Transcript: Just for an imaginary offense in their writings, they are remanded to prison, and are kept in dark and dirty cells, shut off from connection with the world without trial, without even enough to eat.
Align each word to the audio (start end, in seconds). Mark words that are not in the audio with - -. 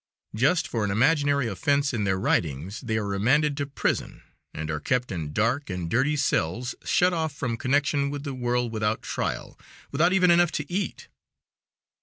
Just 0.33 0.67
for 0.67 0.83
an 0.83 0.89
imaginary 0.89 1.47
offense 1.47 1.93
in 1.93 2.05
their 2.05 2.17
writings, 2.17 2.81
they 2.81 2.97
are 2.97 3.05
remanded 3.05 3.55
to 3.57 3.67
prison, 3.67 4.23
and 4.51 4.71
are 4.71 4.79
kept 4.79 5.11
in 5.11 5.31
dark 5.31 5.69
and 5.69 5.91
dirty 5.91 6.15
cells, 6.15 6.73
shut 6.83 7.13
off 7.13 7.33
from 7.35 7.55
connection 7.55 8.09
with 8.09 8.23
the 8.23 8.33
world 8.33 8.71
without 8.71 9.03
trial, 9.03 9.59
without 9.91 10.11
even 10.11 10.31
enough 10.31 10.51
to 10.53 10.65
eat. 10.73 11.07